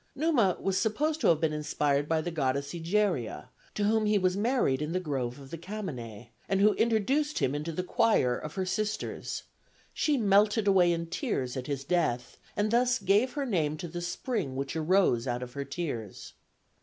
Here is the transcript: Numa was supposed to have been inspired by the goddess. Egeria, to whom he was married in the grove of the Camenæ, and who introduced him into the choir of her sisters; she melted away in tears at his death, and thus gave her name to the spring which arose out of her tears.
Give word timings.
Numa 0.15 0.57
was 0.59 0.79
supposed 0.79 1.21
to 1.21 1.27
have 1.27 1.39
been 1.39 1.53
inspired 1.53 2.09
by 2.09 2.21
the 2.21 2.31
goddess. 2.31 2.73
Egeria, 2.73 3.49
to 3.75 3.83
whom 3.83 4.07
he 4.07 4.17
was 4.17 4.35
married 4.35 4.81
in 4.81 4.93
the 4.93 4.99
grove 4.99 5.37
of 5.39 5.51
the 5.51 5.59
Camenæ, 5.59 6.29
and 6.49 6.59
who 6.59 6.73
introduced 6.73 7.37
him 7.37 7.53
into 7.53 7.71
the 7.71 7.83
choir 7.83 8.35
of 8.35 8.55
her 8.55 8.65
sisters; 8.65 9.43
she 9.93 10.17
melted 10.17 10.67
away 10.67 10.91
in 10.91 11.05
tears 11.05 11.55
at 11.55 11.67
his 11.67 11.83
death, 11.83 12.37
and 12.57 12.71
thus 12.71 12.97
gave 12.97 13.33
her 13.33 13.45
name 13.45 13.77
to 13.77 13.87
the 13.87 14.01
spring 14.01 14.55
which 14.55 14.75
arose 14.75 15.27
out 15.27 15.43
of 15.43 15.53
her 15.53 15.65
tears. 15.65 16.33